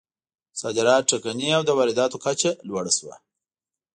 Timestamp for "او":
1.57-1.61